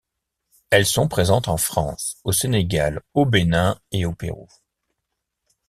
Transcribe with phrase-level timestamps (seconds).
[0.71, 4.47] Elles sont présentes en France, au Sénégal, au Bénin et au Pérou.